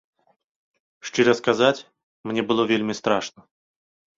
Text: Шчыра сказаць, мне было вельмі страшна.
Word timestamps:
Шчыра 1.09 1.35
сказаць, 1.41 1.85
мне 2.31 2.41
было 2.49 2.63
вельмі 2.73 2.93
страшна. 3.03 3.41